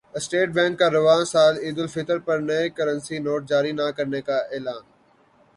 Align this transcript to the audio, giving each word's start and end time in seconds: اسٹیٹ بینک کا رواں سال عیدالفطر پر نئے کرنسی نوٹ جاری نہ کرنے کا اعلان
اسٹیٹ 0.13 0.49
بینک 0.53 0.73
کا 0.79 0.87
رواں 0.89 1.23
سال 1.25 1.53
عیدالفطر 1.65 2.17
پر 2.25 2.37
نئے 2.39 2.63
کرنسی 2.77 3.17
نوٹ 3.19 3.41
جاری 3.49 3.71
نہ 3.71 3.89
کرنے 3.97 4.21
کا 4.21 4.37
اعلان 4.53 4.83